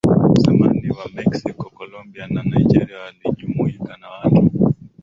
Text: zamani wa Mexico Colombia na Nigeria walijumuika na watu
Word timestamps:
zamani 0.45 0.89
wa 0.97 1.05
Mexico 1.13 1.69
Colombia 1.69 2.27
na 2.27 2.43
Nigeria 2.43 2.97
walijumuika 2.99 3.97
na 3.97 4.09
watu 4.09 4.51